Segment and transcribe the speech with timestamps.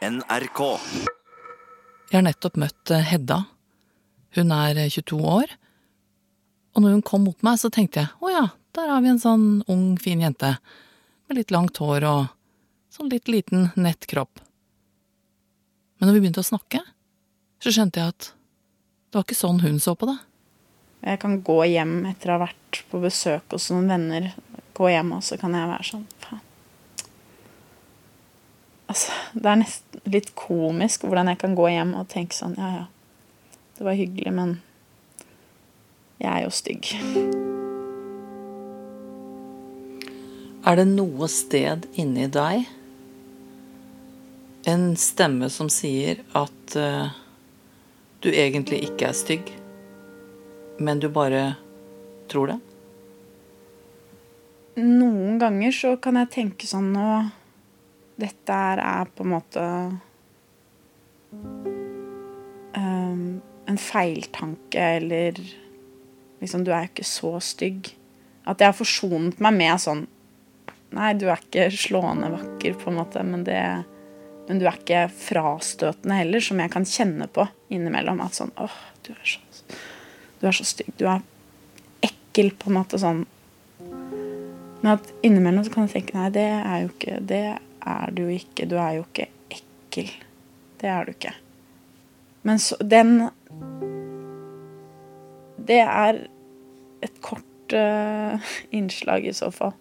[0.00, 0.60] NRK.
[2.08, 3.42] Jeg har nettopp møtt eh, Hedda.
[4.32, 5.52] Hun er eh, 22 år.
[6.72, 8.46] Og når hun kom mot meg, så tenkte jeg å ja,
[8.78, 10.54] der har vi en sånn ung, fin jente.
[11.28, 12.32] Med litt langt hår og
[12.94, 14.40] sånn litt liten, nett kropp.
[16.00, 16.80] Men når vi begynte å snakke,
[17.60, 20.16] så skjønte jeg at det var ikke sånn hun så på det.
[21.04, 24.32] Jeg kan gå hjem etter å ha vært på besøk hos noen venner.
[24.76, 26.46] Gå hjem, og så kan jeg være sånn Faen.
[28.90, 32.70] Altså, det er nesten litt komisk hvordan jeg kan gå hjem og tenke sånn Ja,
[32.74, 32.86] ja,
[33.78, 34.56] det var hyggelig, men
[36.20, 36.90] jeg er jo stygg.
[40.66, 42.66] Er det noe sted inni deg
[44.68, 47.14] en stemme som sier at uh,
[48.20, 49.54] du egentlig ikke er stygg,
[50.76, 51.54] men du bare
[52.28, 52.58] tror det?
[54.82, 57.08] Noen ganger så kan jeg tenke sånn nå
[58.20, 59.64] Dette er på en måte
[62.76, 63.40] um,
[63.70, 65.40] en feiltanke, eller
[66.40, 67.92] liksom Du er jo ikke så stygg.
[68.48, 70.06] At jeg har forsonet meg med sånn
[70.90, 73.60] Nei, du er ikke slående vakker, på en måte, men, det,
[74.48, 78.18] men du er ikke frastøtende heller, som jeg kan kjenne på innimellom.
[78.24, 78.74] At sånn åh,
[79.06, 79.38] du er så,
[80.40, 80.90] du er så stygg.
[80.98, 81.22] Du er
[82.02, 83.22] ekkel, på en måte sånn.
[84.80, 87.44] Men at innimellom så kan jeg tenke nei, det er jo ikke Det
[87.86, 88.68] er du jo ikke.
[88.68, 90.10] Du er jo ikke ekkel.
[90.80, 91.34] Det er du ikke.
[92.42, 93.30] Men så Den
[95.60, 96.26] Det er
[97.04, 98.40] et kort uh,
[98.72, 99.74] innslag i så fall.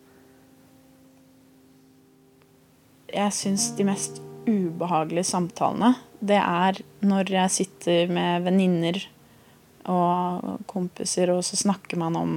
[3.10, 9.00] Jeg syns de mest ubehagelige samtalene, det er når jeg sitter med venninner
[9.90, 12.34] og kompiser, og så snakker man om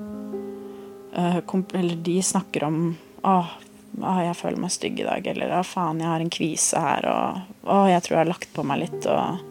[0.00, 2.80] uh, komp Eller de snakker om
[3.24, 3.50] Åh,
[3.98, 5.26] åh, jeg føler meg stygg i dag.
[5.32, 7.08] Eller å, faen, jeg har en kvise her.
[7.10, 9.10] Og å, jeg tror jeg har lagt på meg litt.
[9.10, 9.42] Og,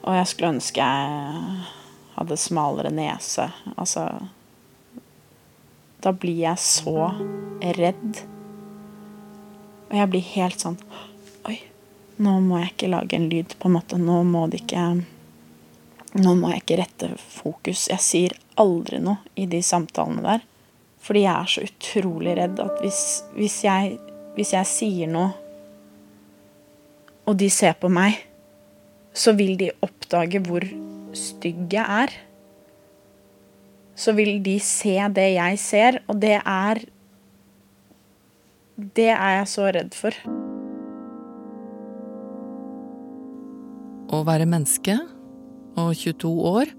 [0.00, 1.60] og jeg skulle ønske jeg
[2.16, 3.50] hadde smalere nese.
[3.76, 4.06] Altså
[6.00, 7.12] Da blir jeg så
[7.60, 8.24] redd.
[9.90, 10.78] Og jeg blir helt sånn
[11.48, 11.56] Oi,
[12.22, 13.98] nå må jeg ikke lage en lyd, på en måte.
[13.98, 14.84] Nå må det ikke
[16.20, 17.86] Nå må jeg ikke rette fokus.
[17.90, 20.46] Jeg sier aldri noe i de samtalene der.
[21.10, 22.98] Fordi jeg er så utrolig redd at hvis,
[23.34, 23.96] hvis, jeg,
[24.36, 25.32] hvis jeg sier noe,
[27.26, 28.14] og de ser på meg,
[29.10, 30.62] så vil de oppdage hvor
[31.18, 32.14] stygg jeg er.
[33.98, 36.84] Så vil de se det jeg ser, og det er
[38.94, 40.14] Det er jeg så redd for.
[44.14, 44.94] Å være menneske
[45.74, 46.70] og 22 år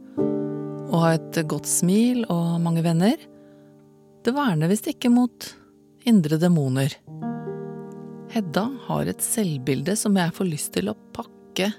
[0.87, 3.19] og ha et godt smil og mange venner,
[4.25, 5.47] det verner visst ikke mot
[6.07, 6.93] indre demoner.
[8.31, 11.71] Hedda har et selvbilde som jeg får lyst til å pakke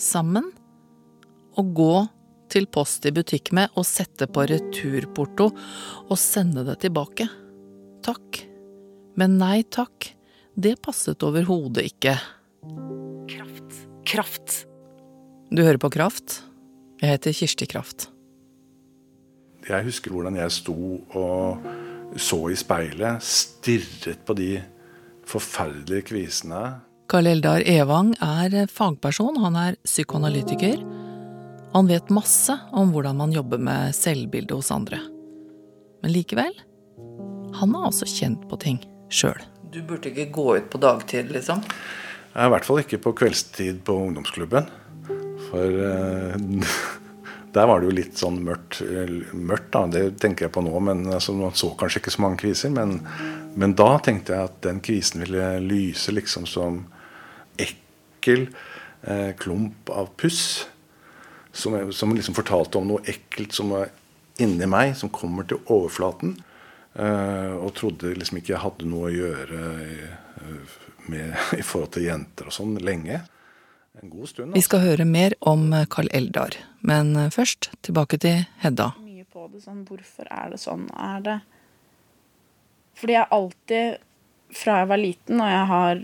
[0.00, 0.48] sammen
[1.60, 1.94] og gå
[2.52, 7.28] til Post i butikk med og sette på returporto og sende det tilbake.
[8.04, 8.42] Takk.
[9.16, 10.10] Men nei takk,
[10.56, 12.16] det passet overhodet ikke.
[13.30, 13.78] Kraft.
[14.08, 14.62] Kraft.
[15.52, 16.40] Du hører på Kraft.
[17.00, 18.11] Jeg heter Kirsti Kraft.
[19.72, 20.76] Jeg husker hvordan jeg sto
[21.16, 21.66] og
[22.20, 24.50] så i speilet, stirret på de
[25.28, 26.60] forferdelige kvisene.
[27.08, 30.82] Karl Eldar Evang er fagperson, han er psykoanalytiker.
[31.72, 35.00] Han vet masse om hvordan man jobber med selvbildet hos andre.
[36.02, 36.52] Men likevel,
[37.56, 38.80] han har også kjent på ting
[39.12, 39.40] sjøl.
[39.72, 41.62] Du burde ikke gå ut på dagtid, liksom?
[42.32, 44.68] Jeg er I hvert fall ikke på kveldstid på ungdomsklubben.
[45.48, 46.36] For eh,
[47.52, 50.72] der var det jo litt sånn mørkt, eh, mørkt da, det tenker jeg på nå.
[50.80, 52.72] men altså, Man så kanskje ikke så mange kviser.
[52.72, 53.00] Men,
[53.54, 56.86] men da tenkte jeg at den kvisen ville lyse liksom som
[57.60, 58.48] ekkel
[59.02, 60.66] eh, klump av puss.
[61.52, 63.90] Som, som, liksom fortalte om noe ekkelt som var
[64.40, 66.38] inni meg, som kommer til overflaten.
[66.96, 69.98] Eh, og trodde liksom ikke jeg hadde noe å gjøre i,
[71.12, 73.20] med, i forhold til jenter og sånn lenge.
[74.00, 74.54] En god stund.
[74.56, 78.92] Vi skal høre mer om Carl Eldar, men først tilbake til Hedda.
[79.04, 80.86] Mye på det, sånn, hvorfor er det sånn?
[80.96, 81.40] Er det
[82.96, 84.02] Fordi jeg alltid,
[84.52, 86.02] fra jeg var liten, og jeg har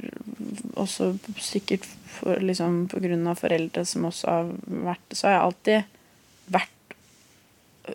[0.81, 1.87] også sikkert
[2.19, 4.51] for, liksom, på grunn av foreldre som også har
[4.89, 5.97] vært det, så har jeg alltid
[6.59, 6.97] vært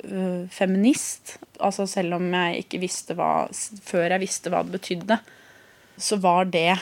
[0.04, 1.38] øh, feminist.
[1.60, 3.48] Altså selv om jeg ikke visste hva
[3.86, 5.19] Før jeg visste hva det betydde,
[6.01, 6.78] så var det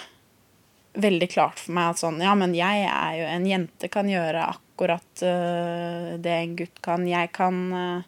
[0.93, 4.47] veldig klart for meg at sånn Ja, men jeg er jo En jente kan gjøre
[4.53, 7.05] akkurat uh, det en gutt kan.
[7.07, 8.07] Jeg kan uh,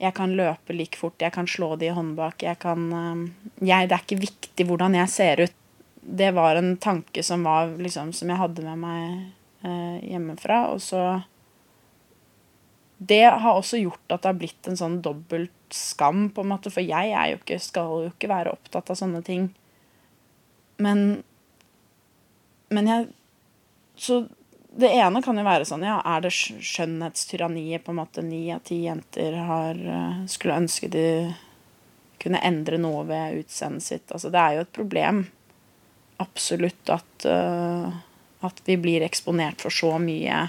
[0.00, 3.24] Jeg kan løpe like fort, jeg kan slå de i håndbak, jeg kan uh,
[3.58, 5.56] jeg, Det er ikke viktig hvordan jeg ser ut.
[6.00, 10.70] det var en tanke som, var, liksom, som jeg hadde med meg hjemmefra.
[10.72, 11.20] Og så
[12.96, 16.72] Det har også gjort at det har blitt en sånn dobbelt skam, på en måte.
[16.72, 19.50] For jeg jo ikke, skal jo ikke være opptatt av sånne ting.
[20.80, 21.20] Men
[22.70, 23.08] Men jeg
[24.00, 24.22] Så
[24.70, 28.62] det ene kan jo være sånn, ja, er det skjønnhetstyranniet på en måte ni av
[28.64, 31.06] ti jenter har eh, skulle ønske de
[32.20, 34.06] kunne endre noe ved utseendet sitt.
[34.12, 35.20] Altså, det er jo et problem.
[36.20, 37.88] Absolutt at, uh,
[38.44, 40.42] at vi blir eksponert for så mye.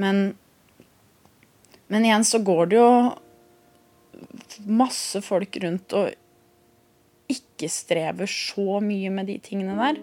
[0.00, 0.22] Men,
[1.92, 2.90] men igjen så går det jo
[4.64, 6.08] masse folk rundt og
[7.28, 10.00] ikke strever så mye med de tingene der.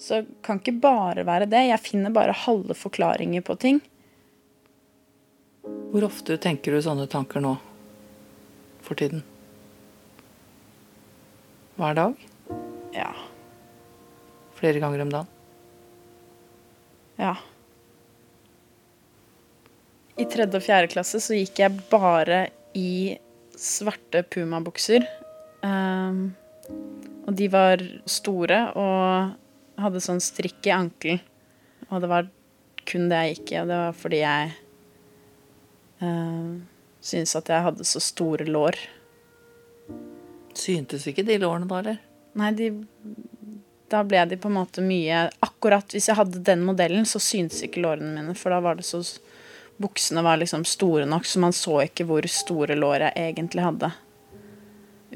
[0.00, 1.60] Så kan ikke bare være det.
[1.68, 3.80] Jeg finner bare halve forklaringer på ting.
[5.92, 7.56] Hvor ofte tenker du sånne tanker nå
[8.80, 9.20] for tiden?
[11.76, 12.22] Hver dag?
[12.96, 13.10] Ja.
[14.56, 15.36] Flere ganger om dagen?
[17.20, 17.34] Ja.
[20.16, 23.18] I tredje og fjerde klasse så gikk jeg bare i
[23.52, 25.04] svarte pumabukser.
[25.60, 26.30] Um,
[27.28, 29.36] og de var store og
[29.84, 31.22] hadde sånn strikk i ankelen.
[31.90, 32.28] Og det var
[32.86, 34.52] kun det jeg gikk i, og det var fordi jeg
[36.02, 36.52] uh,
[37.00, 38.78] syntes at jeg hadde så store lår.
[40.56, 42.00] Syntes ikke de lårene da, eller?
[42.38, 42.70] Nei, de
[43.90, 47.64] Da ble de på en måte mye Akkurat hvis jeg hadde den modellen, så syntes
[47.66, 49.02] ikke lårene mine, for da var det så
[49.80, 53.88] Buksene var liksom store nok, så man så ikke hvor store lår jeg egentlig hadde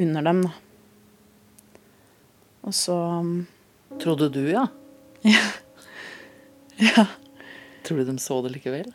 [0.00, 0.52] under dem, da.
[2.64, 3.34] Og så um,
[4.02, 4.66] Trodde du, ja?
[5.24, 5.40] Ja.
[6.76, 7.06] ja.
[7.84, 8.88] Tror du de så det likevel?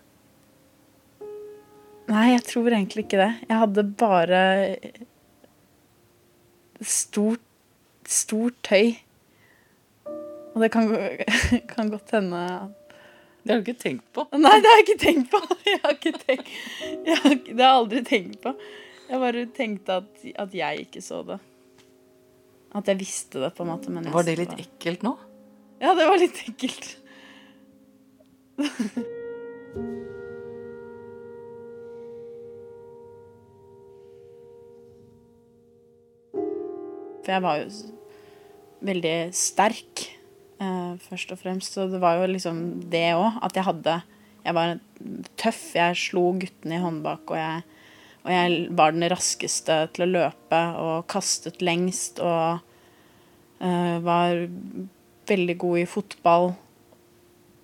[2.09, 3.29] Nei, jeg tror egentlig ikke det.
[3.45, 4.41] Jeg hadde bare
[6.81, 7.43] stort,
[8.09, 8.95] stort tøy.
[10.55, 10.89] Og det kan,
[11.73, 12.41] kan godt hende
[13.43, 14.25] Det har du ikke tenkt på?
[14.33, 15.41] Nei, det har jeg ikke tenkt på.
[15.69, 16.47] Jeg har ikke tenkt,
[17.05, 18.51] jeg har, det har jeg aldri tenkt på.
[19.09, 21.37] Jeg bare tenkte at, at, jeg ikke så det.
[22.77, 23.93] At jeg visste det, på en måte.
[24.13, 25.15] var det litt ekkelt nå?
[25.81, 26.97] Ja, det var litt ekkelt.
[37.29, 37.67] For jeg var jo
[38.89, 40.05] veldig sterk,
[40.59, 41.73] eh, først og fremst.
[41.73, 43.39] Så det var jo liksom det òg.
[43.41, 44.01] At jeg hadde
[44.45, 44.79] Jeg var
[45.37, 45.75] tøff.
[45.75, 47.63] Jeg slo guttene i håndbak, og jeg,
[48.25, 52.59] og jeg var den raskeste til å løpe og kastet lengst og
[53.63, 54.45] uh, var
[55.29, 56.51] veldig god i fotball.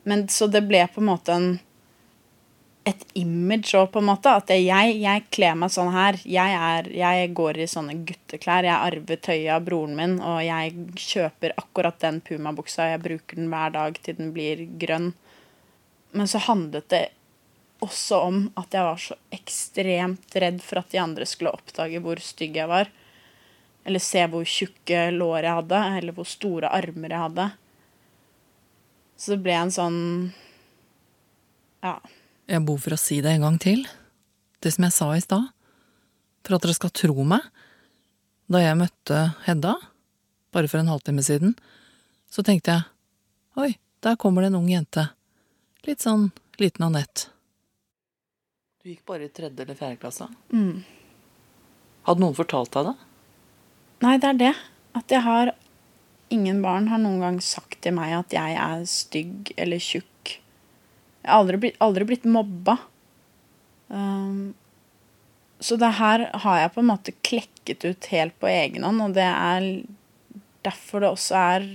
[0.05, 1.49] Men så det ble på en måte en
[2.85, 4.29] et image òg, på en måte.
[4.29, 6.19] At jeg, jeg kler meg sånn her.
[6.21, 8.67] Jeg, er, jeg, går i sånne gutteklær.
[8.67, 12.91] Jeg arver tøyet av broren min, og jeg kjøper akkurat den pumabuksa.
[12.93, 15.13] Jeg bruker den hver dag til den blir grønn.
[16.15, 17.03] Men så handlet det
[17.83, 22.21] også om at jeg var så ekstremt redd for at de andre skulle oppdage hvor
[22.23, 22.89] stygg jeg var.
[23.85, 27.49] Eller se hvor tjukke lår jeg hadde, eller hvor store armer jeg hadde.
[29.15, 29.99] Så det ble en sånn
[31.85, 31.99] Ja.
[32.49, 33.85] Jeg bor for å si det en gang til,
[34.61, 35.47] det som jeg sa i stad,
[36.45, 37.41] for at dere skal tro meg.
[38.49, 39.73] Da jeg møtte Hedda,
[40.53, 41.55] bare for en halvtime siden,
[42.29, 42.83] så tenkte jeg
[43.57, 43.71] oi,
[44.05, 45.07] der kommer det en ung jente.
[45.85, 46.29] Litt sånn
[46.61, 47.34] liten Anette.
[48.85, 50.27] Du gikk bare i tredje eller fjerde klasse?
[50.53, 50.83] Mm.
[52.05, 52.91] Hadde noen fortalt deg det?
[54.05, 54.51] Nei, det er det.
[54.93, 55.55] At jeg har
[56.33, 60.35] Ingen barn har noen gang sagt til meg at jeg er stygg eller tjukk
[61.25, 62.75] jeg har aldri blitt, aldri blitt mobba.
[63.87, 64.53] Um,
[65.57, 69.15] så det her har jeg på en måte klekket ut helt på egen hånd, og
[69.17, 69.67] det er
[70.65, 71.67] derfor det også er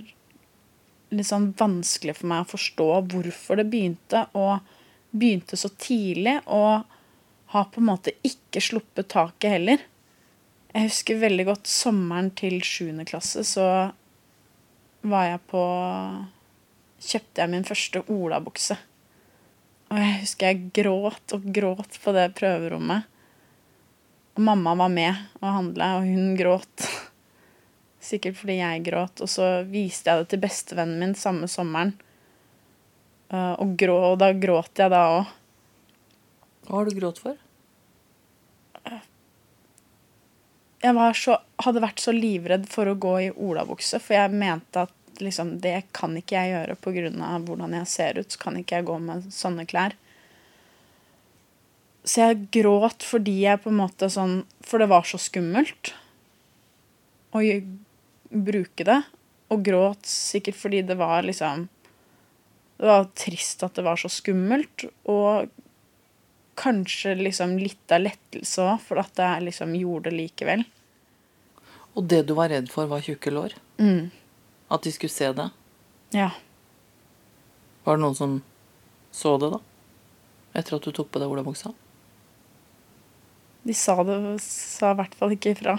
[1.11, 4.63] litt sånn vanskelig for meg å forstå hvorfor det begynte, og
[5.11, 6.87] begynte så tidlig, og
[7.51, 9.81] har på en måte ikke sluppet taket heller.
[10.71, 13.01] Jeg husker veldig godt sommeren til 7.
[13.09, 13.65] klasse, så
[15.03, 15.65] var jeg på
[17.01, 18.77] Kjøpte jeg min første olabukse.
[19.91, 23.07] Og jeg husker jeg gråt og gråt på det prøverommet.
[24.37, 26.85] Og mamma var med og handla, og hun gråt.
[28.11, 29.25] Sikkert fordi jeg gråt.
[29.25, 31.97] Og så viste jeg det til bestevennen min samme sommeren.
[33.33, 35.37] Eh, og, grå, og da gråt jeg da òg.
[36.71, 37.39] Hva har du grått for?
[40.81, 44.95] Jeg så, hadde vært så livredd for å gå i olabukse, for jeg mente at
[45.21, 47.11] liksom, det kan ikke jeg gjøre pga.
[47.45, 48.31] hvordan jeg ser ut.
[48.31, 49.97] Så kan ikke jeg gå med sånne klær.
[52.05, 55.93] Så jeg gråt fordi jeg på en måte sånn For det var så skummelt
[57.37, 57.43] å
[58.31, 59.03] bruke det.
[59.51, 61.67] Og gråt sikkert fordi det var liksom
[62.79, 64.87] Det var trist at det var så skummelt.
[65.05, 65.51] Og
[66.61, 70.65] kanskje liksom litt av lettelse òg, for at jeg liksom gjorde det likevel.
[71.97, 73.57] Og det du var redd for, var tjukke lår?
[73.81, 74.11] Mm.
[74.71, 75.49] At de skulle se det?
[76.15, 76.31] Ja.
[77.85, 78.41] Var det noen som
[79.11, 79.61] så det, da?
[80.55, 81.73] Etter at du tok på deg olabuksa?
[83.67, 85.77] De sa det, sa i hvert fall ikke ifra.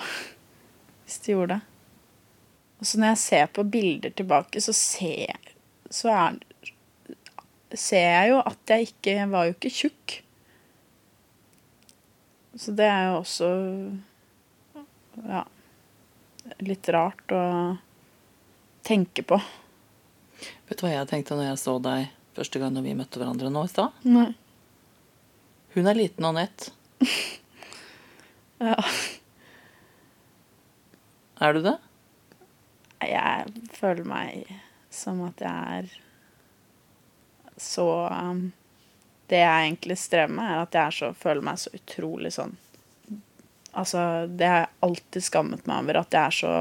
[1.05, 1.61] Hvis de gjorde det.
[2.81, 5.37] Og så når jeg ser på bilder tilbake, så ser,
[5.93, 6.37] så er,
[7.77, 10.15] ser jeg jo at jeg ikke jeg var jo ikke tjukk.
[12.55, 13.49] Så det er jo også
[15.23, 15.43] ja,
[16.65, 17.43] litt rart å
[18.83, 19.39] tenke på.
[20.67, 23.51] Vet du hva jeg tenkte når jeg så deg første gang når vi møtte hverandre
[23.53, 23.95] nå i stad?
[25.75, 26.71] Hun er liten og nett.
[28.61, 28.75] Ja.
[31.41, 31.71] Er du det?
[33.01, 34.51] Jeg føler meg
[34.93, 35.87] som at jeg er
[37.57, 38.43] så um,
[39.31, 42.57] Det jeg egentlig strever med, er at jeg så, føler meg så utrolig sånn
[43.71, 46.55] Altså, det har jeg alltid skammet meg over, at jeg er så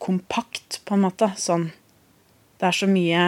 [0.00, 1.28] kompakt, på en måte.
[1.36, 1.68] Sånn
[2.56, 3.24] Det er så mye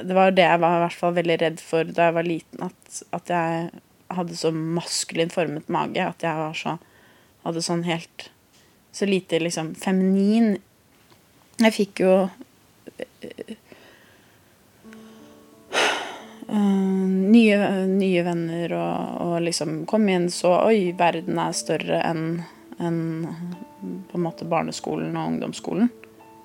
[0.00, 2.28] Det var jo det jeg var i hvert fall veldig redd for da jeg var
[2.28, 3.82] liten, at, at jeg
[4.16, 6.00] hadde så maskulin formet mage.
[6.00, 6.78] At jeg var så
[7.44, 8.30] Hadde sånn helt
[8.92, 10.58] Så lite liksom feminin
[11.60, 12.14] Jeg fikk jo
[16.50, 22.40] nye, nye venner og, og liksom kom inn så Oi, verden er større enn
[22.80, 23.28] enn
[24.10, 25.90] på en måte barneskolen og ungdomsskolen.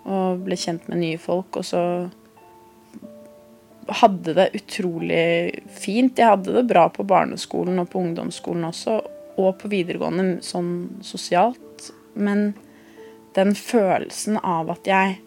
[0.06, 1.82] Og ble kjent med nye folk, og så
[4.02, 6.18] hadde det utrolig fint.
[6.18, 9.00] Jeg hadde det bra på barneskolen og på ungdomsskolen også,
[9.36, 11.92] og på videregående sånn sosialt.
[12.16, 12.54] Men
[13.36, 15.18] den følelsen av at jeg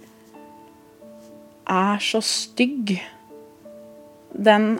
[1.69, 2.97] er så stygg,
[4.33, 4.79] den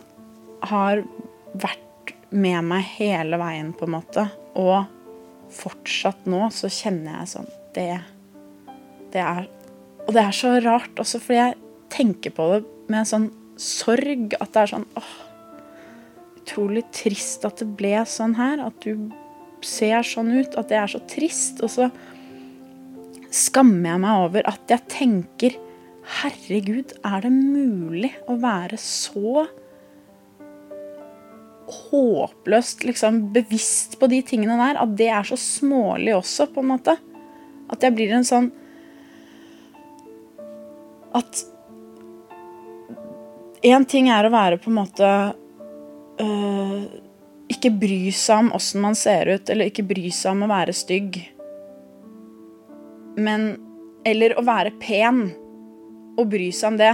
[0.69, 1.03] har
[1.53, 4.25] vært med meg hele veien, på en måte.
[4.59, 4.85] Og
[5.53, 7.87] fortsatt nå så kjenner jeg sånn Det,
[9.15, 9.47] det er
[10.05, 11.57] Og det er så rart også, fordi jeg
[11.89, 13.27] tenker på det med en sånn
[13.59, 14.35] sorg.
[14.39, 15.15] At det er sånn åh,
[16.39, 18.61] Utrolig trist at det ble sånn her.
[18.69, 19.09] At du
[19.65, 20.55] ser sånn ut.
[20.57, 21.61] At det er så trist.
[21.65, 21.89] Og så
[23.29, 25.57] skammer jeg meg over at jeg tenker
[26.09, 29.45] Herregud, er det mulig å være så
[31.69, 34.79] håpløst liksom, bevisst på de tingene der?
[34.81, 36.95] At det er så smålig også, på en måte.
[37.69, 38.49] At jeg blir en sånn
[41.13, 41.43] At
[43.65, 45.09] Én ting er å være på en måte
[46.23, 46.79] øh,
[47.51, 50.73] Ikke bry seg om åssen man ser ut, eller ikke bry seg om å være
[50.73, 51.19] stygg.
[53.21, 53.51] Men
[54.07, 55.27] Eller å være pen
[56.19, 56.93] og bry seg om det.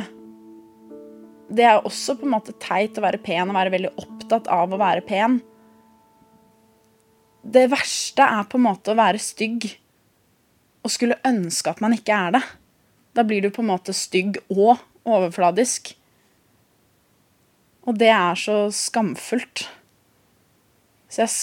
[1.56, 4.74] Det er også på en måte teit å være pen og være veldig opptatt av
[4.74, 5.40] å være pen.
[7.46, 9.68] Det verste er på en måte å være stygg
[10.86, 12.44] og skulle ønske at man ikke er det.
[13.18, 15.94] Da blir du på en måte stygg og overfladisk.
[17.86, 19.68] Og det er så skamfullt.
[21.10, 21.36] Så jeg,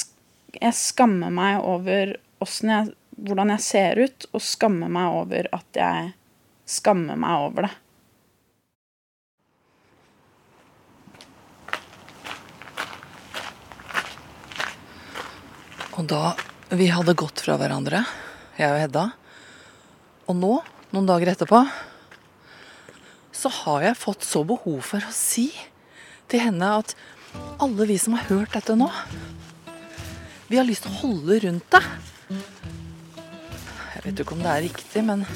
[0.59, 2.91] jeg skammer meg over jeg,
[3.23, 6.11] hvordan jeg ser ut, og skammer meg over at jeg
[6.73, 7.75] skammer meg over det.
[16.01, 16.33] Og da
[16.73, 18.01] vi hadde gått fra hverandre,
[18.57, 19.03] jeg og Hedda,
[20.31, 20.53] og nå,
[20.95, 21.61] noen dager etterpå,
[23.37, 25.51] så har jeg fått så behov for å si
[26.33, 26.95] til henne at
[27.63, 28.89] alle vi som har hørt dette nå,
[30.49, 31.87] vi har lyst til å holde rundt deg.
[33.93, 35.27] Jeg vet jo ikke om det er riktig, men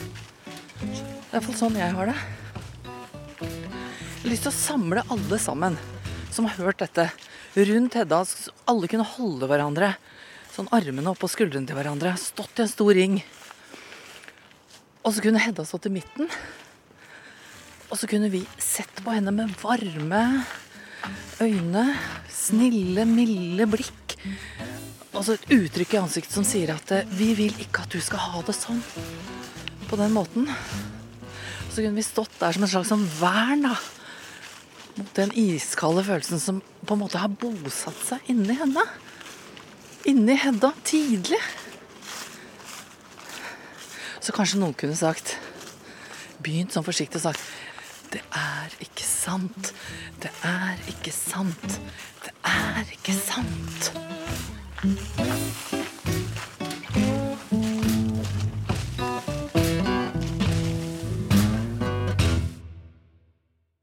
[0.81, 2.17] det er iallfall sånn jeg har det.
[3.41, 5.79] Jeg har lyst til å samle alle sammen
[6.35, 7.09] som har hørt dette,
[7.57, 8.21] rundt Hedda.
[8.29, 9.95] Så alle kunne holde hverandre.
[10.53, 12.13] Sånn armene oppå skuldrene til hverandre.
[12.21, 13.21] Stått i en stor ring.
[15.07, 16.29] Og så kunne Hedda stått i midten.
[17.87, 20.23] Og så kunne vi sett på henne med varme
[21.41, 21.87] øyne.
[22.33, 24.17] Snille, milde blikk.
[25.17, 28.03] Og så et uttrykk i ansiktet som sier at eh, vi vil ikke at du
[28.05, 28.83] skal ha det sånn.
[29.87, 30.49] På den måten.
[31.71, 33.75] Så kunne vi stått der som et slags sånn vern da,
[34.97, 38.85] mot den iskalde følelsen som på en måte har bosatt seg inni henne.
[40.09, 41.41] Inni Hedda tidlig.
[44.23, 45.37] Så kanskje noen kunne sagt
[46.43, 47.45] Begynt sånn forsiktig og sagt
[48.11, 49.73] Det er ikke sant.
[50.23, 51.81] Det er ikke sant.
[52.25, 53.91] Det er ikke sant.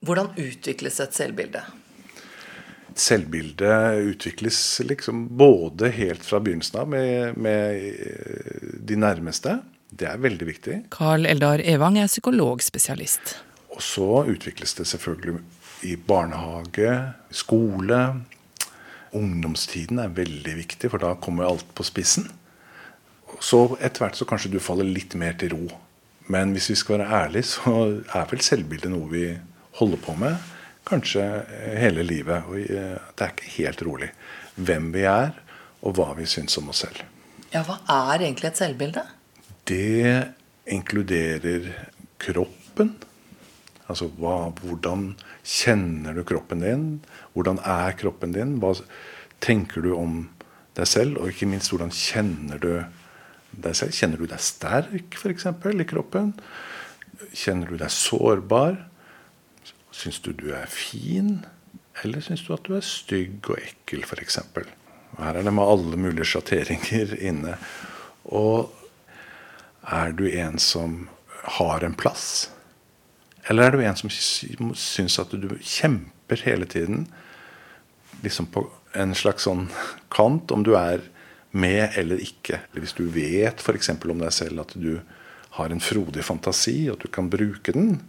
[0.03, 1.61] Hvordan utvikles et selvbilde?
[2.99, 9.57] Selvbildet utvikles liksom både helt fra begynnelsen av med, med eh, de nærmeste.
[9.89, 10.75] Det er veldig viktig.
[10.93, 13.37] Carl Eldar Evang er psykologspesialist.
[13.73, 15.39] Og så utvikles det selvfølgelig
[15.87, 16.91] i barnehage,
[17.31, 18.01] skole.
[19.13, 22.27] Ungdomstiden er veldig viktig, for da kommer alt på spissen.
[23.41, 25.79] Så etter hvert så kanskje du faller litt mer til ro.
[26.31, 29.25] Men hvis vi skal være ærlige, så er vel selvbildet noe vi
[29.79, 30.35] holder på med
[30.87, 31.23] kanskje
[31.79, 32.45] hele livet.
[32.49, 34.11] Og eh, det er ikke helt rolig
[34.55, 35.33] hvem vi er,
[35.83, 37.01] og hva vi syns om oss selv.
[37.53, 39.03] Ja, Hva er egentlig et selvbilde?
[39.69, 40.33] Det
[40.73, 41.67] inkluderer
[42.21, 42.95] kroppen.
[43.89, 45.11] Altså hva, hvordan
[45.43, 46.85] kjenner du kroppen din?
[47.35, 48.57] Hvordan er kroppen din?
[48.61, 48.73] Hva
[49.43, 50.23] tenker du om
[50.77, 51.19] deg selv?
[51.19, 52.71] Og ikke minst, hvordan kjenner du
[53.51, 53.93] deg selv?
[53.93, 56.33] Kjenner du deg sterk, f.eks., i kroppen?
[57.33, 58.79] Kjenner du deg sårbar?
[59.93, 61.43] Syns du du er fin?
[62.01, 64.39] Eller syns du at du er stygg og ekkel, f.eks.?
[65.19, 67.57] Her er det med alle mulige sjatteringer inne.
[68.25, 68.73] Og
[69.85, 71.07] er du en som
[71.59, 72.49] har en plass?
[73.49, 77.05] Eller er du en som syns at du kjemper hele tiden?
[78.23, 78.65] Liksom på
[78.97, 79.67] en slags sånn
[80.13, 81.03] kant, om du er
[81.53, 82.63] med eller ikke.
[82.73, 83.91] Hvis du vet f.eks.
[83.93, 84.97] om deg selv at du
[85.59, 87.99] har en frodig fantasi, og at du kan bruke den,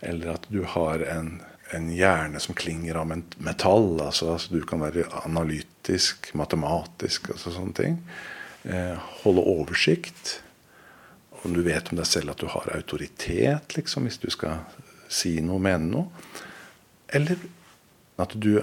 [0.00, 1.36] eller at du har en,
[1.74, 4.00] en hjerne som klinger av metall.
[4.02, 8.00] Altså, altså, du kan være analytisk, matematisk, altså sånne ting.
[8.64, 10.38] Eh, holde oversikt.
[11.44, 14.64] Om du vet om deg selv at du har autoritet, liksom, hvis du skal
[15.12, 16.24] si noe, mene noe.
[17.14, 17.38] Eller
[18.20, 18.58] at du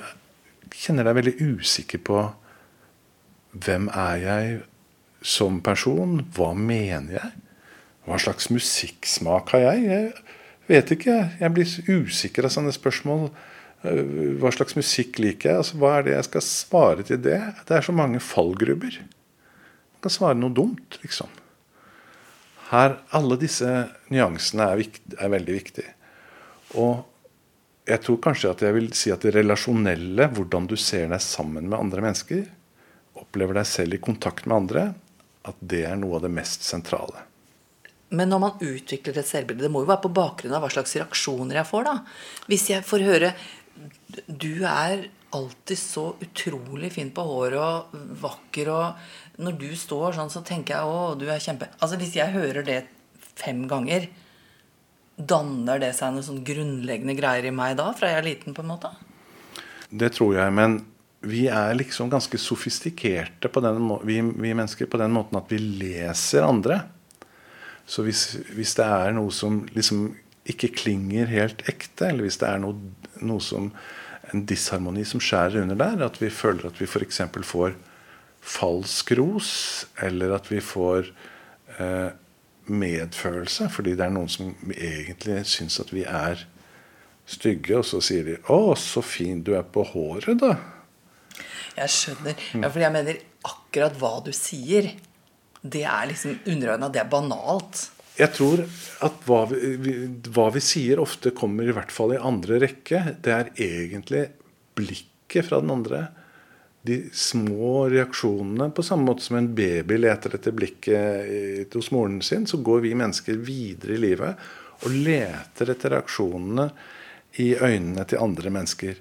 [0.71, 2.23] kjenner deg veldig usikker på
[3.51, 4.59] hvem er jeg
[5.21, 6.21] som person?
[6.35, 7.31] Hva mener jeg?
[8.07, 9.83] Hva slags musikksmak har jeg?
[9.91, 10.30] Jeg
[10.71, 11.17] vet ikke.
[11.41, 13.29] Jeg blir usikker av sånne spørsmål.
[13.83, 14.01] Eh,
[14.41, 15.61] hva slags musikk liker jeg?
[15.63, 17.39] Altså, hva er det jeg skal svare til det?
[17.67, 18.99] Det er så mange fallgrubber.
[19.01, 21.31] Man kan svare noe dumt, liksom.
[22.71, 23.67] Her, Alle disse
[24.13, 25.95] nyansene er, vikt, er veldig viktige.
[26.79, 27.03] Og
[27.89, 31.67] jeg tror kanskje at jeg vil si at det relasjonelle, hvordan du ser deg sammen
[31.67, 32.45] med andre mennesker,
[33.19, 34.85] opplever deg selv i kontakt med andre,
[35.43, 37.25] at det er noe av det mest sentrale.
[38.11, 40.93] Men når man utvikler et selvbilde, det må jo være på bakgrunn av hva slags
[40.99, 41.87] reaksjoner jeg får.
[41.87, 41.95] da.
[42.51, 43.33] Hvis jeg får høre
[44.27, 50.31] Du er alltid så utrolig fin på håret og vakker, og når du står sånn,
[50.33, 52.81] så tenker jeg å, du er kjempe Altså Hvis jeg hører det
[53.39, 54.09] fem ganger,
[55.15, 58.65] danner det seg noen sånn grunnleggende greier i meg da, fra jeg er liten, på
[58.65, 58.91] en måte?
[59.87, 60.81] Det tror jeg, men
[61.27, 65.59] vi er liksom ganske sofistikerte, på den, vi, vi mennesker, på den måten at vi
[65.61, 66.81] leser andre.
[67.85, 70.11] Så hvis, hvis, det er noe som liksom
[70.49, 72.77] ikke klinger helt ekte, eller hvis det er noe,
[73.21, 73.71] noe som
[74.31, 77.21] en disharmoni som skjærer under der, at vi føler at vi f.eks.
[77.45, 77.75] får
[78.41, 79.51] falsk ros,
[80.01, 81.11] eller at vi får
[81.77, 82.09] eh,
[82.71, 86.45] medfølelse fordi det er noen som egentlig syns at vi er
[87.31, 90.55] stygge, og så sier de 'Å, så fin du er på håret', da.
[91.77, 92.35] Jeg skjønner.
[92.59, 94.91] Ja, for jeg mener akkurat hva du sier
[95.61, 96.89] det er liksom underordna.
[96.89, 97.83] Det er banalt.
[98.17, 98.63] Jeg tror
[99.05, 99.93] at hva vi,
[100.33, 103.03] hva vi, sier, ofte kommer i hvert fall i andre rekke.
[103.23, 104.25] Det er egentlig
[104.77, 106.07] blikket fra den andre.
[106.85, 108.71] De små reaksjonene.
[108.73, 112.97] På samme måte som en baby leter etter blikket hos moren sin, så går vi
[112.97, 114.49] mennesker videre i livet
[114.81, 116.67] og leter etter reaksjonene
[117.41, 118.97] i øynene til andre mennesker.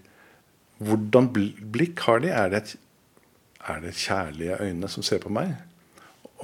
[0.81, 1.33] Hvordan
[1.73, 2.31] blikk har de?
[2.37, 2.77] Er det, et,
[3.73, 5.57] er det kjærlige øyne som ser på meg?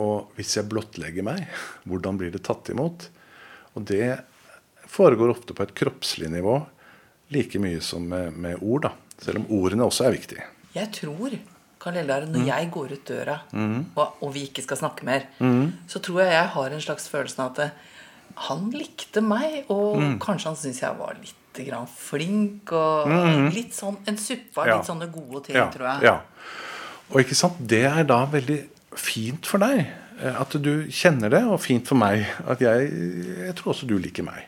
[0.03, 1.47] Og hvis jeg blottlegger meg,
[1.89, 3.09] hvordan blir det tatt imot?
[3.77, 4.19] Og det
[4.87, 6.61] foregår ofte på et kroppslig nivå
[7.35, 8.87] like mye som med, med ord.
[8.87, 8.93] da.
[9.19, 10.47] Selv om ordene også er viktige.
[10.77, 11.37] Jeg tror
[11.81, 12.49] Karl Eldar, når mm.
[12.51, 13.81] jeg går ut døra, mm.
[13.95, 15.89] og, og, vi ikke skal snakke mer, mm.
[15.89, 17.77] så tror jeg jeg har en slags følelse av at
[18.49, 20.15] han likte meg, og mm.
[20.23, 22.73] kanskje han syntes jeg var litt grann flink.
[22.77, 23.51] Og mm.
[23.55, 24.79] litt sånn en suppe av ja.
[24.79, 25.69] litt sånne gode ting, ja.
[25.73, 26.11] tror jeg.
[26.11, 26.17] Ja.
[27.13, 28.59] Og ikke sant, det er da veldig
[29.01, 32.91] fint for deg eh, at du kjenner det, og fint for meg at jeg,
[33.47, 34.47] jeg tror også du liker meg.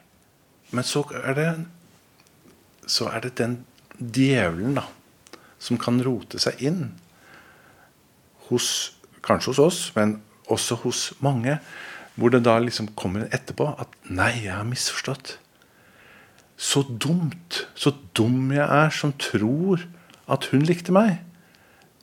[0.73, 1.51] Men så er det
[2.89, 3.59] så er det den
[3.99, 4.87] djevelen da,
[5.61, 6.87] som kan rote seg inn
[8.49, 8.95] hos
[9.29, 11.59] Kanskje hos oss, men også hos mange.
[12.15, 15.37] Hvor det da liksom kommer etterpå at 'Nei, jeg har misforstått'.
[16.57, 17.69] Så dumt.
[17.75, 19.85] Så dum jeg er som tror
[20.29, 21.19] at hun likte meg.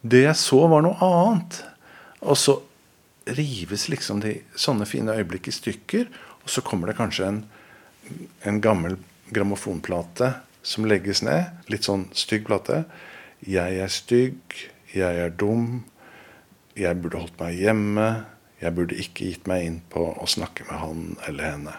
[0.03, 1.63] Det jeg så, var noe annet.
[2.25, 2.59] Og så
[3.25, 6.09] rives liksom de sånne fine øyeblikk i stykker,
[6.43, 7.41] og så kommer det kanskje en,
[8.45, 8.99] en gammel
[9.33, 10.35] grammofonplate
[10.65, 11.49] som legges ned.
[11.71, 12.83] Litt sånn stygg plate.
[13.45, 14.55] Jeg er stygg.
[14.93, 15.83] Jeg er dum.
[16.77, 18.07] Jeg burde holdt meg hjemme.
[18.61, 21.75] Jeg burde ikke gitt meg inn på å snakke med han eller henne.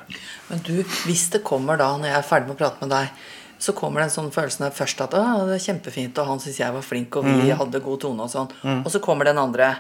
[0.51, 0.75] Men du,
[1.07, 3.25] hvis det kommer da, når jeg er ferdig med å prate med deg,
[3.59, 5.23] så kommer den sånn følelsen der først at det
[5.57, 8.51] er kjempefint, og han syns jeg var flink, og vi hadde god tone og sånn.
[8.83, 9.71] Og så kommer den andre.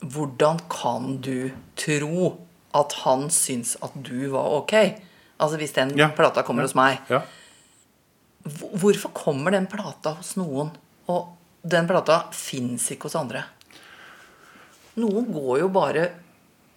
[0.00, 2.30] Hvordan kan du tro
[2.74, 4.74] at han syns at du var ok?
[5.40, 6.08] Altså hvis den Ja.
[6.16, 6.98] plata kommer hos meg.
[7.10, 7.22] Ja.
[8.80, 10.70] Hvorfor kommer den plata hos noen,
[11.08, 11.34] og
[11.66, 13.44] den plata fins ikke hos andre?
[15.00, 16.06] Noen går jo bare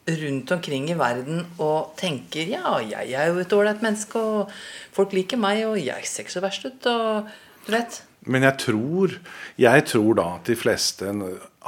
[0.07, 4.51] rundt omkring i verden og tenker ja, jeg er jo et ålreit menneske, og
[4.91, 7.29] folk liker meg, og jeg ser ikke så verst ut, og
[7.65, 8.01] du vet.
[8.27, 9.15] Men jeg tror,
[9.59, 11.09] jeg tror da at de fleste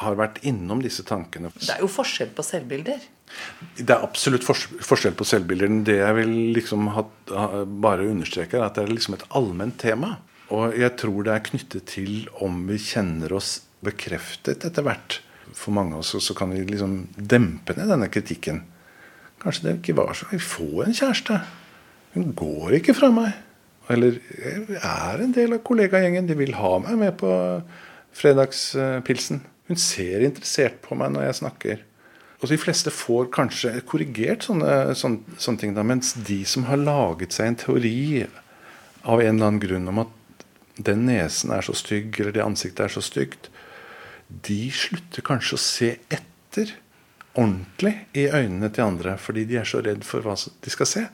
[0.04, 1.52] har vært innom disse tankene.
[1.56, 3.04] Det er jo forskjell på selvbilder.
[3.80, 5.72] Det er absolutt forskjell på selvbilder.
[5.88, 7.06] Det jeg vil liksom ha,
[7.66, 10.18] bare understreke, er at det er liksom et allment tema.
[10.54, 15.20] Og jeg tror det er knyttet til om vi kjenner oss bekreftet etter hvert.
[15.56, 18.64] For mange av oss så kan vi liksom dempe ned denne kritikken.
[19.42, 21.40] Kanskje det ikke var så Vi får en kjæreste.
[22.16, 23.34] Hun går ikke fra meg.
[23.92, 26.28] Eller jeg er en del av kollegagjengen.
[26.28, 27.32] De vil ha meg med på
[28.16, 29.44] fredagspilsen.
[29.70, 31.84] Hun ser interessert på meg når jeg snakker.
[32.42, 36.82] Og de fleste får kanskje korrigert sånne, sånne, sånne ting, da, mens de som har
[36.82, 38.26] laget seg en teori
[39.06, 40.44] av en eller annen grunn om at
[40.76, 43.50] den nesen er så stygg, eller det ansiktet er så stygt,
[44.28, 46.76] de slutter kanskje å se etter
[47.36, 51.06] ordentlig i øynene til andre, fordi de er så redd for hva de skal se.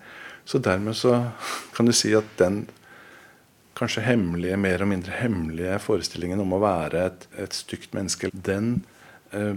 [0.46, 1.18] Så dermed så
[1.76, 2.64] kan du si at den
[3.78, 8.84] kanskje hemmelige, mer og mindre hemmelige forestillingen om å være et, et stygt menneske, den
[9.32, 9.56] eh,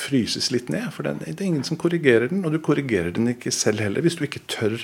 [0.00, 0.88] fryses litt ned.
[0.94, 4.04] For den, det er ingen som korrigerer den, og du korrigerer den ikke selv heller
[4.04, 4.78] hvis du ikke tør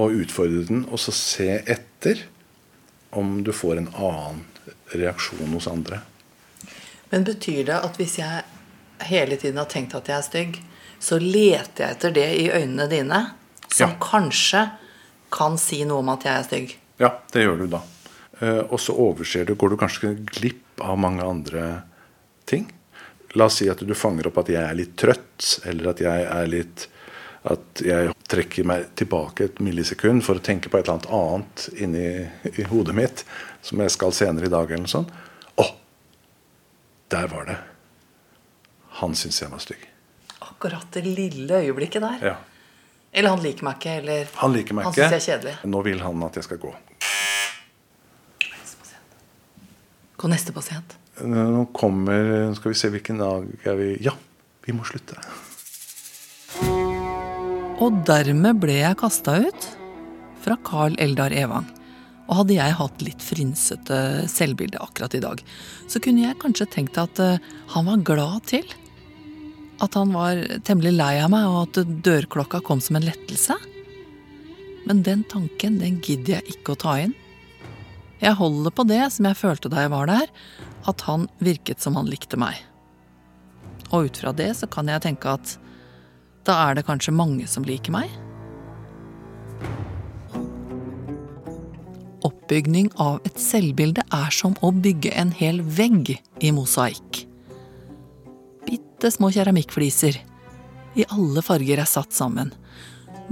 [0.00, 2.24] å utfordre den og så se etter
[3.12, 4.42] om du får en annen
[4.94, 6.00] reaksjon hos andre.
[7.12, 8.44] Men betyr det at hvis jeg
[9.10, 10.60] hele tiden har tenkt at jeg er stygg,
[11.02, 13.20] så leter jeg etter det i øynene dine,
[13.68, 13.98] som Ja.
[14.00, 14.62] kanskje
[15.32, 16.78] kan si noe om at jeg er stygg?
[17.02, 17.80] Ja, det gjør du da.
[18.40, 21.66] Eh, og så overser du, går du kanskje glipp av mange andre
[22.48, 22.68] ting.
[23.34, 26.26] La oss si at du fanger opp at jeg er litt trøtt, eller at jeg
[26.30, 26.88] er litt
[27.42, 31.80] At jeg trekker meg tilbake et millisekund for å tenke på et eller annet annet
[31.82, 32.04] inni
[32.62, 33.24] i hodet mitt
[33.66, 35.10] som jeg skal senere i dag, eller noe sånt.
[35.58, 35.66] Å!
[37.10, 37.56] Der var det.
[39.00, 39.82] Han syns jeg var stygg.
[40.38, 42.22] Akkurat det lille øyeblikket der.
[42.30, 42.36] Ja.
[43.10, 45.08] Eller han liker meg ikke, eller Han liker meg han ikke.
[45.10, 45.56] syns jeg er kjedelig.
[45.74, 46.70] Nå vil han at jeg skal gå.
[50.22, 50.98] Gå neste pasient.
[51.26, 54.14] Nå kommer Skal vi se hvilken dag er vi Ja,
[54.62, 55.18] vi må slutte.
[57.82, 59.66] Og dermed ble jeg kasta ut
[60.44, 61.66] fra Carl Eldar Evang.
[62.28, 63.98] Og hadde jeg hatt litt frynsete
[64.30, 65.42] selvbilde akkurat i dag,
[65.90, 67.42] så kunne jeg kanskje tenkt at eh,
[67.74, 68.68] han var glad til.
[69.82, 73.58] At han var temmelig lei av meg, og at dørklokka kom som en lettelse.
[74.86, 77.16] Men den tanken, den gidder jeg ikke å ta inn.
[78.22, 80.28] Jeg holder på det som jeg følte da jeg var der,
[80.86, 82.54] at han virket som han likte meg.
[83.90, 85.56] Og ut fra det så kan jeg tenke at
[86.46, 88.10] da er det kanskje mange som liker meg.
[92.22, 97.24] Oppbygning av et selvbilde er som å bygge en hel vegg i mosaikk.
[98.66, 100.20] Bitte små keramikkfliser
[100.94, 102.52] i alle farger er satt sammen.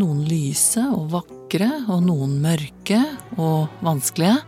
[0.00, 2.98] Noen lyse og vakre, og noen mørke
[3.38, 4.38] og vanskelige.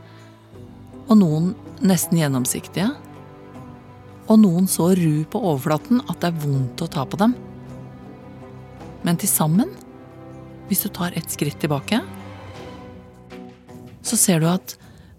[1.08, 2.90] Og noen nesten gjennomsiktige.
[4.30, 7.34] Og noen så ru på overflaten at det er vondt å ta på dem.
[9.02, 9.72] Men til sammen,
[10.70, 11.98] hvis du tar et skritt tilbake,
[14.02, 14.76] så ser du at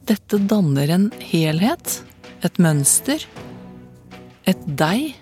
[0.07, 1.99] dette danner en helhet,
[2.43, 3.23] et mønster,
[4.47, 5.13] et deg.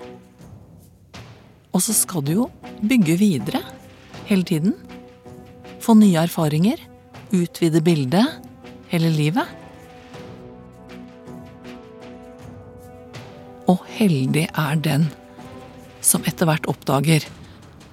[1.72, 2.48] Og så skal du jo
[2.82, 3.62] bygge videre
[4.30, 4.78] hele tiden.
[5.82, 6.82] Få nye erfaringer,
[7.34, 8.42] utvide bildet
[8.94, 9.61] hele livet.
[13.72, 15.08] Og heldig er den
[16.04, 17.28] som etter hvert oppdager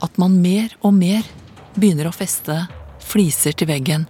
[0.04, 1.26] at man mer og mer
[1.76, 2.64] begynner å feste
[3.04, 4.06] fliser til veggen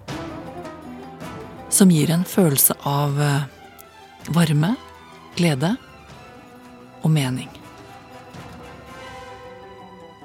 [1.68, 3.42] som gir en følelse av eh,
[4.32, 4.74] varme,
[5.36, 5.74] glede
[7.02, 7.50] og mening.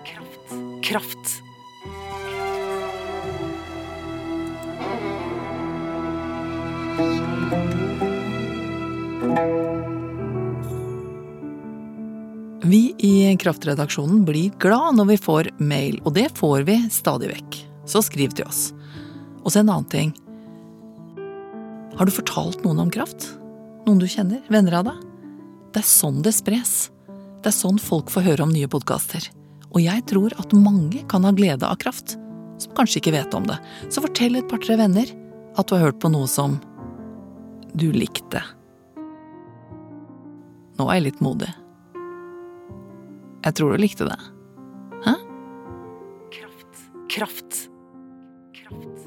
[0.08, 0.56] Kraft.
[0.88, 1.23] Kraft.
[13.40, 17.60] Kraftredaksjonen blir glad når vi får mail, og det får vi stadig vekk.
[17.90, 18.72] Så skriv til oss.
[19.44, 20.14] Og så en annen ting.
[21.98, 23.30] Har du fortalt noen om kraft?
[23.86, 24.42] Noen du kjenner?
[24.52, 25.00] Venner av deg?
[25.74, 26.92] Det er sånn det spres.
[27.44, 29.26] Det er sånn folk får høre om nye podkaster.
[29.74, 32.16] Og jeg tror at mange kan ha glede av kraft,
[32.62, 33.58] som kanskje ikke vet om det.
[33.90, 35.10] Så fortell et par-tre venner
[35.58, 36.60] at du har hørt på noe som
[37.74, 38.42] du likte.
[40.78, 41.50] Nå er jeg litt modig.
[43.44, 44.20] Jeg tror du likte det.
[45.04, 45.14] Hæ?
[46.32, 46.84] Kraft.
[47.12, 47.60] Kraft.
[48.56, 49.02] Kraft.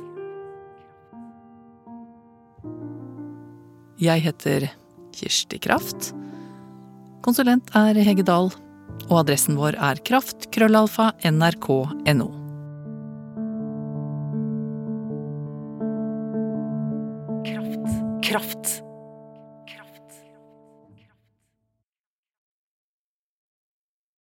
[3.97, 4.69] Jeg heter
[5.17, 6.13] Kirsti Kraft.
[7.25, 8.53] Konsulent er Hege Dahl,
[9.09, 12.29] og adressen vår er kraft.krøllalfa nrk.no.
[17.49, 17.89] Kraft.
[18.29, 18.56] Kraft.